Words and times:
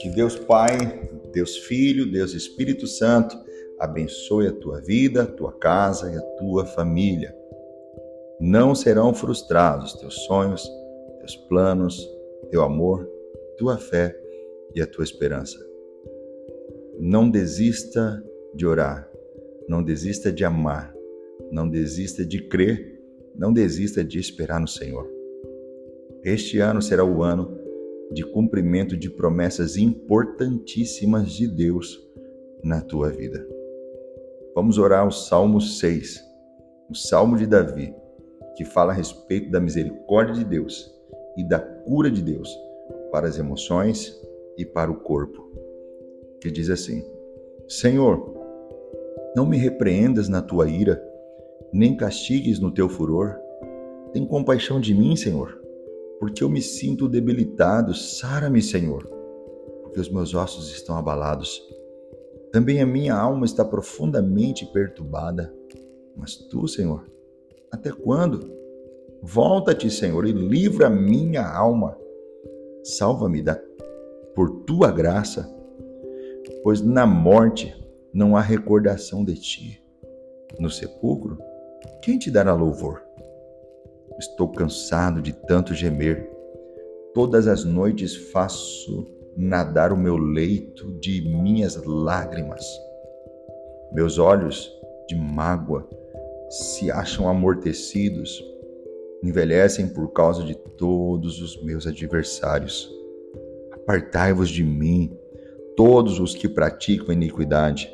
Que 0.00 0.10
Deus 0.10 0.36
Pai, 0.36 0.76
Deus 1.32 1.56
Filho, 1.58 2.10
Deus 2.10 2.34
Espírito 2.34 2.86
Santo 2.86 3.36
abençoe 3.78 4.48
a 4.48 4.52
tua 4.52 4.80
vida, 4.80 5.22
a 5.22 5.26
tua 5.26 5.52
casa 5.52 6.10
e 6.10 6.16
a 6.16 6.20
tua 6.38 6.64
família. 6.66 7.34
Não 8.40 8.74
serão 8.74 9.14
frustrados 9.14 9.94
teus 9.94 10.14
sonhos, 10.24 10.68
teus 11.18 11.36
planos, 11.48 12.08
teu 12.50 12.62
amor, 12.62 13.08
tua 13.56 13.78
fé 13.78 14.16
e 14.74 14.82
a 14.82 14.86
tua 14.86 15.04
esperança. 15.04 15.58
Não 16.98 17.30
desista 17.30 18.22
de 18.54 18.66
orar, 18.66 19.10
não 19.68 19.82
desista 19.82 20.32
de 20.32 20.44
amar, 20.44 20.94
não 21.50 21.68
desista 21.68 22.24
de 22.24 22.48
crer, 22.48 22.93
não 23.34 23.52
desista 23.52 24.04
de 24.04 24.18
esperar 24.18 24.60
no 24.60 24.68
Senhor. 24.68 25.10
Este 26.22 26.58
ano 26.58 26.80
será 26.80 27.04
o 27.04 27.22
ano 27.22 27.58
de 28.12 28.24
cumprimento 28.24 28.96
de 28.96 29.10
promessas 29.10 29.76
importantíssimas 29.76 31.30
de 31.32 31.46
Deus 31.46 32.00
na 32.62 32.80
tua 32.80 33.10
vida. 33.10 33.46
Vamos 34.54 34.78
orar 34.78 35.06
o 35.06 35.10
Salmo 35.10 35.60
6, 35.60 36.22
o 36.88 36.94
Salmo 36.94 37.36
de 37.36 37.46
Davi, 37.46 37.94
que 38.56 38.64
fala 38.64 38.92
a 38.92 38.94
respeito 38.94 39.50
da 39.50 39.60
misericórdia 39.60 40.34
de 40.34 40.44
Deus 40.44 40.94
e 41.36 41.42
da 41.42 41.58
cura 41.58 42.10
de 42.10 42.22
Deus 42.22 42.48
para 43.10 43.26
as 43.26 43.38
emoções 43.38 44.16
e 44.56 44.64
para 44.64 44.90
o 44.90 45.00
corpo. 45.00 45.50
Que 46.40 46.50
diz 46.50 46.70
assim: 46.70 47.04
Senhor, 47.68 48.32
não 49.34 49.44
me 49.44 49.56
repreendas 49.56 50.28
na 50.28 50.40
tua 50.40 50.68
ira, 50.68 51.02
nem 51.74 51.96
castigues 51.96 52.58
no 52.58 52.70
teu 52.70 52.88
furor. 52.88 53.36
Tem 54.12 54.24
compaixão 54.24 54.80
de 54.80 54.94
mim, 54.94 55.14
Senhor 55.16 55.64
porque 56.24 56.42
eu 56.42 56.48
me 56.48 56.62
sinto 56.62 57.06
debilitado. 57.06 57.92
Sara-me, 57.92 58.62
Senhor, 58.62 59.06
porque 59.82 60.00
os 60.00 60.08
meus 60.08 60.34
ossos 60.34 60.72
estão 60.72 60.96
abalados. 60.96 61.62
Também 62.50 62.80
a 62.80 62.86
minha 62.86 63.14
alma 63.14 63.44
está 63.44 63.62
profundamente 63.62 64.64
perturbada. 64.72 65.54
Mas 66.16 66.34
tu, 66.36 66.66
Senhor, 66.66 67.04
até 67.70 67.90
quando? 67.90 68.50
Volta-te, 69.22 69.90
Senhor, 69.90 70.26
e 70.26 70.32
livra 70.32 70.88
minha 70.88 71.46
alma. 71.46 71.94
Salva-me 72.82 73.42
da 73.42 73.60
por 74.34 74.62
tua 74.64 74.90
graça, 74.90 75.46
pois 76.62 76.80
na 76.80 77.06
morte 77.06 77.72
não 78.14 78.34
há 78.34 78.40
recordação 78.40 79.24
de 79.24 79.34
ti. 79.34 79.82
No 80.58 80.70
sepulcro, 80.70 81.38
quem 82.02 82.18
te 82.18 82.30
dará 82.30 82.54
louvor? 82.54 83.02
Estou 84.18 84.48
cansado 84.48 85.20
de 85.20 85.32
tanto 85.32 85.74
gemer. 85.74 86.30
Todas 87.12 87.46
as 87.46 87.64
noites 87.64 88.14
faço 88.30 89.06
nadar 89.36 89.92
o 89.92 89.96
meu 89.96 90.16
leito 90.16 90.92
de 91.00 91.22
minhas 91.22 91.76
lágrimas. 91.84 92.64
Meus 93.92 94.18
olhos 94.18 94.70
de 95.08 95.16
mágoa 95.16 95.88
se 96.48 96.90
acham 96.90 97.28
amortecidos, 97.28 98.44
envelhecem 99.22 99.88
por 99.88 100.12
causa 100.12 100.44
de 100.44 100.54
todos 100.54 101.40
os 101.40 101.62
meus 101.64 101.86
adversários. 101.86 102.90
Apartai-vos 103.72 104.48
de 104.48 104.62
mim, 104.62 105.16
todos 105.76 106.20
os 106.20 106.34
que 106.34 106.48
praticam 106.48 107.12
iniquidade, 107.12 107.90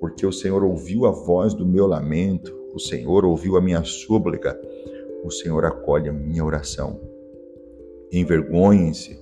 porque 0.00 0.24
o 0.24 0.32
Senhor 0.32 0.64
ouviu 0.64 1.06
a 1.06 1.10
voz 1.10 1.52
do 1.54 1.66
meu 1.66 1.86
lamento, 1.86 2.59
o 2.74 2.78
Senhor 2.78 3.24
ouviu 3.24 3.56
a 3.56 3.60
minha 3.60 3.82
súplica 3.84 4.58
o 5.22 5.30
Senhor 5.30 5.64
acolhe 5.64 6.08
a 6.08 6.12
minha 6.12 6.44
oração. 6.44 7.00
Envergonhem-se 8.12 9.18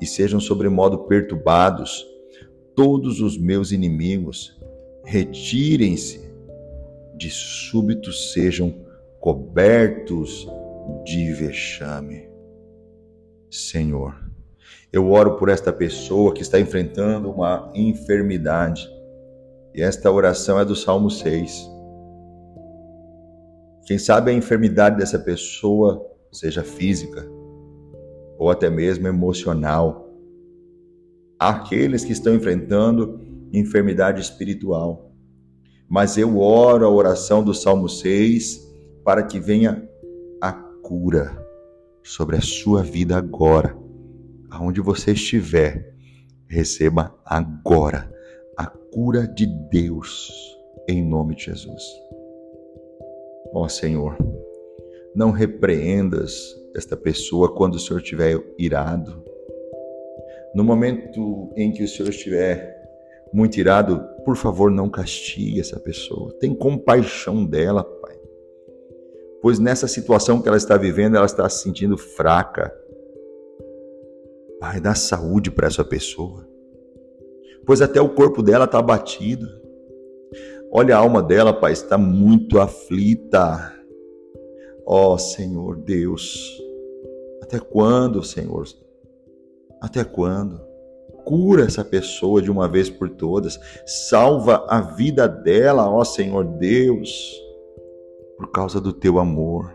e 0.00 0.06
sejam 0.06 0.40
sobremodo 0.40 0.98
perturbados 1.06 2.06
todos 2.74 3.20
os 3.20 3.36
meus 3.36 3.72
inimigos. 3.72 4.56
Retirem-se, 5.04 6.32
de 7.16 7.30
súbito 7.30 8.12
sejam 8.12 8.74
cobertos 9.20 10.46
de 11.04 11.32
vexame. 11.32 12.28
Senhor, 13.50 14.14
eu 14.92 15.10
oro 15.10 15.36
por 15.36 15.48
esta 15.48 15.72
pessoa 15.72 16.32
que 16.32 16.42
está 16.42 16.58
enfrentando 16.58 17.30
uma 17.30 17.70
enfermidade. 17.74 18.88
E 19.74 19.82
esta 19.82 20.10
oração 20.10 20.58
é 20.58 20.64
do 20.64 20.74
Salmo 20.74 21.10
6. 21.10 21.73
Quem 23.84 23.98
sabe 23.98 24.30
a 24.30 24.34
enfermidade 24.34 24.96
dessa 24.96 25.18
pessoa 25.18 26.04
seja 26.32 26.62
física 26.62 27.26
ou 28.38 28.50
até 28.50 28.68
mesmo 28.68 29.06
emocional. 29.06 30.12
Há 31.38 31.50
aqueles 31.50 32.04
que 32.04 32.12
estão 32.12 32.34
enfrentando 32.34 33.20
enfermidade 33.52 34.20
espiritual. 34.20 35.12
Mas 35.88 36.16
eu 36.16 36.38
oro 36.38 36.84
a 36.84 36.90
oração 36.90 37.44
do 37.44 37.54
Salmo 37.54 37.88
6 37.88 38.60
para 39.04 39.22
que 39.22 39.38
venha 39.38 39.88
a 40.40 40.52
cura 40.52 41.36
sobre 42.02 42.36
a 42.36 42.40
sua 42.40 42.82
vida 42.82 43.16
agora. 43.16 43.76
Aonde 44.50 44.80
você 44.80 45.12
estiver, 45.12 45.94
receba 46.48 47.14
agora 47.24 48.10
a 48.56 48.66
cura 48.66 49.26
de 49.26 49.46
Deus 49.46 50.30
em 50.88 51.02
nome 51.04 51.34
de 51.34 51.44
Jesus. 51.44 51.82
Ó 53.54 53.68
Senhor, 53.68 54.16
não 55.14 55.30
repreendas 55.30 56.34
esta 56.74 56.96
pessoa 56.96 57.54
quando 57.54 57.76
o 57.76 57.78
Senhor 57.78 58.00
estiver 58.00 58.44
irado. 58.58 59.22
No 60.54 60.64
momento 60.64 61.52
em 61.56 61.72
que 61.72 61.84
o 61.84 61.88
Senhor 61.88 62.08
estiver 62.08 62.74
muito 63.32 63.58
irado, 63.58 64.04
por 64.24 64.36
favor, 64.36 64.70
não 64.70 64.90
castigue 64.90 65.60
essa 65.60 65.78
pessoa. 65.78 66.32
Tem 66.40 66.54
compaixão 66.54 67.44
dela, 67.44 67.84
Pai. 67.84 68.16
Pois 69.40 69.58
nessa 69.58 69.86
situação 69.86 70.42
que 70.42 70.48
ela 70.48 70.56
está 70.56 70.76
vivendo, 70.76 71.16
ela 71.16 71.26
está 71.26 71.48
se 71.48 71.62
sentindo 71.62 71.96
fraca. 71.96 72.72
Pai, 74.58 74.80
dá 74.80 74.94
saúde 74.94 75.50
para 75.50 75.66
essa 75.68 75.84
pessoa. 75.84 76.48
Pois 77.66 77.80
até 77.80 78.00
o 78.00 78.14
corpo 78.14 78.42
dela 78.42 78.64
está 78.64 78.78
abatido. 78.78 79.46
Olha 80.76 80.96
a 80.96 80.98
alma 80.98 81.22
dela, 81.22 81.52
Pai, 81.52 81.70
está 81.70 81.96
muito 81.96 82.58
aflita. 82.58 83.72
Ó 84.84 85.14
oh, 85.14 85.18
Senhor 85.18 85.76
Deus, 85.76 86.60
até 87.40 87.60
quando, 87.60 88.24
Senhor? 88.24 88.64
Até 89.80 90.02
quando? 90.02 90.60
Cura 91.24 91.62
essa 91.62 91.84
pessoa 91.84 92.42
de 92.42 92.50
uma 92.50 92.66
vez 92.66 92.90
por 92.90 93.08
todas. 93.08 93.56
Salva 93.86 94.66
a 94.68 94.80
vida 94.80 95.28
dela, 95.28 95.88
ó 95.88 96.02
Senhor 96.02 96.42
Deus, 96.42 97.32
por 98.36 98.50
causa 98.50 98.80
do 98.80 98.92
teu 98.92 99.20
amor, 99.20 99.72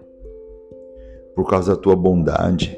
por 1.34 1.48
causa 1.48 1.78
da 1.78 1.82
tua 1.82 1.96
bondade, 1.96 2.78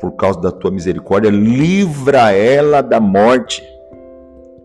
por 0.00 0.12
causa 0.12 0.40
da 0.40 0.52
tua 0.52 0.70
misericórdia. 0.70 1.30
Livra 1.30 2.30
ela 2.30 2.80
da 2.80 3.00
morte. 3.00 3.60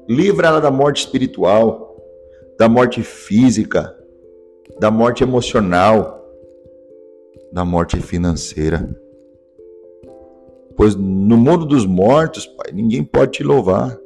Livra 0.07 0.49
ela 0.49 0.61
da 0.61 0.69
morte 0.69 0.99
espiritual 0.99 1.94
da 2.57 2.69
morte 2.69 3.03
física, 3.03 3.95
da 4.79 4.89
morte 4.89 5.23
emocional, 5.23 6.25
da 7.51 7.65
morte 7.65 7.99
financeira. 8.01 8.89
Pois 10.75 10.95
no 10.95 11.37
mundo 11.37 11.65
dos 11.65 11.85
mortos, 11.85 12.45
Pai, 12.45 12.71
ninguém 12.71 13.03
pode 13.03 13.33
te 13.33 13.43
louvar. 13.43 13.97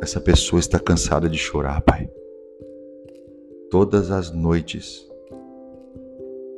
Essa 0.00 0.20
pessoa 0.20 0.60
está 0.60 0.78
cansada 0.78 1.28
de 1.28 1.38
chorar, 1.38 1.80
Pai. 1.80 2.08
Todas 3.70 4.10
as 4.10 4.30
noites, 4.30 5.08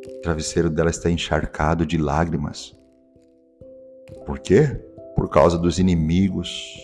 o 0.06 0.20
travesseiro 0.22 0.68
dela 0.68 0.90
está 0.90 1.10
encharcado 1.10 1.86
de 1.86 1.96
lágrimas. 1.96 2.76
Por 4.26 4.38
quê? 4.38 4.66
Por 5.14 5.28
causa 5.30 5.58
dos 5.58 5.78
inimigos. 5.78 6.76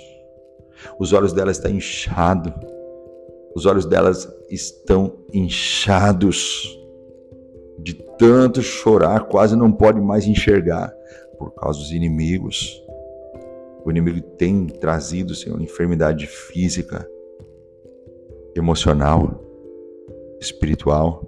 Os 0.99 1.13
olhos 1.13 1.33
dela 1.33 1.51
estão 1.51 1.71
inchados 1.71 2.53
os 3.55 3.67
olhos 3.67 3.87
delas 3.87 4.29
estão 4.51 5.17
inchados 5.33 6.79
de 7.79 7.95
tanto 8.19 8.63
chorar, 8.63 9.25
quase 9.25 9.57
não 9.57 9.71
pode 9.71 10.01
mais 10.01 10.27
enxergar 10.27 10.93
por 11.39 11.53
causa 11.55 11.79
dos 11.79 11.93
inimigos. 11.93 12.83
O 13.85 13.91
inimigo 13.91 14.21
tem 14.37 14.67
trazido, 14.67 15.35
Senhor, 15.35 15.61
enfermidade 15.61 16.27
física, 16.27 17.09
emocional, 18.57 19.41
espiritual, 20.41 21.23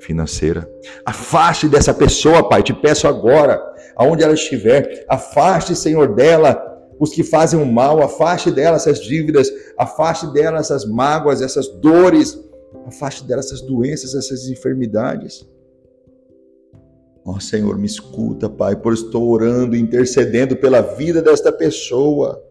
financeira. 0.00 0.68
Afaste 1.04 1.68
dessa 1.68 1.94
pessoa, 1.94 2.48
Pai, 2.48 2.62
te 2.62 2.74
peço 2.74 3.06
agora, 3.06 3.62
aonde 3.96 4.22
ela 4.22 4.34
estiver, 4.34 5.04
afaste, 5.08 5.76
Senhor, 5.76 6.14
dela 6.14 6.69
os 7.00 7.10
que 7.10 7.24
fazem 7.24 7.58
o 7.58 7.64
mal, 7.64 8.02
afaste 8.02 8.50
dela 8.50 8.76
essas 8.76 9.00
dívidas, 9.00 9.50
afaste 9.78 10.30
dela 10.34 10.58
essas 10.58 10.84
mágoas, 10.84 11.40
essas 11.40 11.66
dores, 11.66 12.38
afaste 12.86 13.24
dela 13.24 13.40
essas 13.40 13.62
doenças, 13.62 14.14
essas 14.14 14.50
enfermidades. 14.50 15.48
Ó 17.24 17.36
oh, 17.36 17.40
Senhor, 17.40 17.78
me 17.78 17.86
escuta, 17.86 18.50
Pai, 18.50 18.76
por 18.76 18.92
estou 18.92 19.30
orando, 19.30 19.74
intercedendo 19.74 20.56
pela 20.56 20.82
vida 20.82 21.22
desta 21.22 21.50
pessoa. 21.50 22.44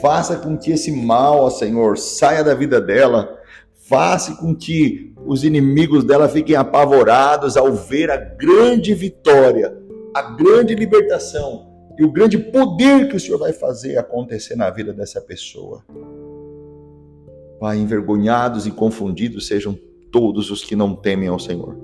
Faça 0.00 0.36
com 0.36 0.56
que 0.56 0.70
esse 0.70 0.92
mal, 0.92 1.40
ó 1.40 1.50
Senhor, 1.50 1.98
saia 1.98 2.44
da 2.44 2.54
vida 2.54 2.80
dela. 2.80 3.36
Faça 3.88 4.36
com 4.36 4.54
que 4.54 5.12
os 5.26 5.42
inimigos 5.42 6.04
dela 6.04 6.28
fiquem 6.28 6.54
apavorados 6.54 7.56
ao 7.56 7.72
ver 7.72 8.12
a 8.12 8.16
grande 8.16 8.94
vitória, 8.94 9.76
a 10.14 10.22
grande 10.22 10.74
libertação 10.76 11.73
e 11.98 12.04
o 12.04 12.10
grande 12.10 12.38
poder 12.38 13.08
que 13.08 13.16
o 13.16 13.20
Senhor 13.20 13.38
vai 13.38 13.52
fazer 13.52 13.96
acontecer 13.96 14.56
na 14.56 14.70
vida 14.70 14.92
dessa 14.92 15.20
pessoa. 15.20 15.84
Pai, 17.60 17.78
envergonhados 17.78 18.66
e 18.66 18.70
confundidos 18.70 19.46
sejam 19.46 19.78
todos 20.10 20.50
os 20.50 20.62
que 20.62 20.76
não 20.76 20.94
temem 20.94 21.28
ao 21.28 21.40
Senhor, 21.40 21.76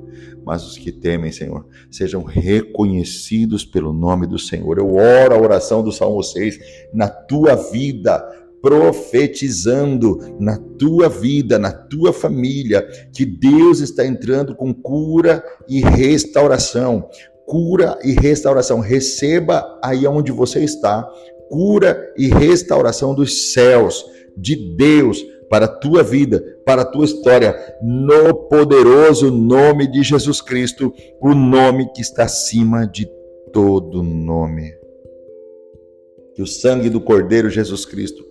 mas 0.44 0.64
os 0.64 0.78
que 0.78 0.92
temem, 0.92 1.32
Senhor, 1.32 1.66
sejam 1.90 2.22
reconhecidos 2.22 3.64
pelo 3.64 3.92
nome 3.92 4.26
do 4.26 4.38
Senhor. 4.38 4.78
Eu 4.78 4.94
oro 4.94 5.34
a 5.34 5.40
oração 5.40 5.82
do 5.82 5.90
Salmo 5.90 6.22
6 6.22 6.58
na 6.92 7.08
tua 7.08 7.56
vida, 7.56 8.18
profetizando 8.62 10.36
na 10.38 10.56
tua 10.56 11.08
vida, 11.08 11.58
na 11.58 11.72
tua 11.72 12.12
família, 12.12 12.86
que 13.12 13.24
Deus 13.24 13.80
está 13.80 14.06
entrando 14.06 14.54
com 14.54 14.72
cura 14.72 15.42
e 15.68 15.80
restauração. 15.80 17.08
Cura 17.50 17.98
e 18.04 18.12
restauração. 18.12 18.78
Receba 18.78 19.76
aí 19.82 20.06
onde 20.06 20.30
você 20.30 20.62
está, 20.62 21.02
cura 21.48 22.14
e 22.16 22.28
restauração 22.28 23.12
dos 23.12 23.52
céus, 23.52 24.06
de 24.36 24.54
Deus 24.76 25.20
para 25.50 25.64
a 25.64 25.68
tua 25.68 26.04
vida, 26.04 26.40
para 26.64 26.82
a 26.82 26.84
tua 26.84 27.04
história, 27.04 27.56
no 27.82 28.32
poderoso 28.48 29.32
nome 29.32 29.90
de 29.90 30.00
Jesus 30.04 30.40
Cristo, 30.40 30.94
o 31.20 31.34
nome 31.34 31.90
que 31.92 32.00
está 32.00 32.22
acima 32.22 32.86
de 32.86 33.10
todo 33.52 34.00
nome. 34.00 34.72
Que 36.36 36.42
o 36.42 36.46
sangue 36.46 36.88
do 36.88 37.00
Cordeiro 37.00 37.50
Jesus 37.50 37.84
Cristo 37.84 38.24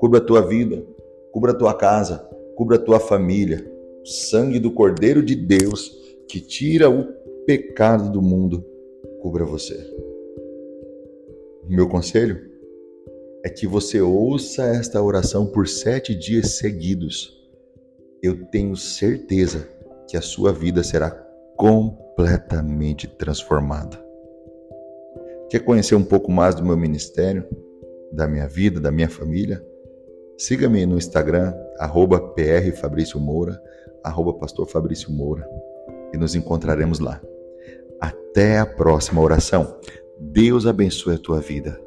cubra 0.00 0.18
a 0.18 0.24
tua 0.24 0.40
vida, 0.40 0.82
cubra 1.30 1.52
a 1.52 1.54
tua 1.54 1.74
casa, 1.74 2.26
cubra 2.56 2.76
a 2.76 2.80
tua 2.80 2.98
família. 2.98 3.70
O 4.02 4.06
sangue 4.06 4.58
do 4.58 4.70
Cordeiro 4.70 5.22
de 5.22 5.34
Deus 5.34 5.92
que 6.26 6.40
tira 6.40 6.88
o 6.88 7.04
pecado 7.46 8.10
do 8.10 8.22
mundo, 8.22 8.64
cubra 9.20 9.44
você. 9.44 9.76
Meu 11.68 11.88
conselho? 11.88 12.52
é 13.44 13.48
que 13.48 13.66
você 13.66 14.00
ouça 14.00 14.62
esta 14.64 15.02
oração 15.02 15.46
por 15.46 15.66
sete 15.66 16.14
dias 16.14 16.58
seguidos. 16.58 17.36
Eu 18.22 18.46
tenho 18.46 18.76
certeza 18.76 19.68
que 20.08 20.16
a 20.16 20.22
sua 20.22 20.52
vida 20.52 20.82
será 20.84 21.10
completamente 21.56 23.08
transformada. 23.08 24.00
Quer 25.50 25.60
conhecer 25.60 25.96
um 25.96 26.04
pouco 26.04 26.30
mais 26.30 26.54
do 26.54 26.64
meu 26.64 26.76
ministério, 26.76 27.44
da 28.12 28.28
minha 28.28 28.46
vida, 28.46 28.80
da 28.80 28.92
minha 28.92 29.08
família? 29.08 29.64
Siga-me 30.38 30.86
no 30.86 30.96
Instagram, 30.96 31.52
arroba 31.78 32.34
Moura, 33.16 33.60
arroba 34.04 34.34
Pastor 34.34 34.68
Fabrício 34.68 35.12
Moura, 35.12 35.46
e 36.14 36.16
nos 36.16 36.34
encontraremos 36.34 37.00
lá. 37.00 37.20
Até 38.02 38.58
a 38.58 38.66
próxima 38.66 39.20
oração. 39.20 39.78
Deus 40.18 40.66
abençoe 40.66 41.14
a 41.14 41.18
tua 41.18 41.40
vida. 41.40 41.80